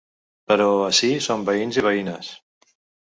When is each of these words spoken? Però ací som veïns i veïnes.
Però 0.51 0.69
ací 0.85 1.09
som 1.25 1.45
veïns 1.51 1.79
i 1.81 1.85
veïnes. 1.89 2.33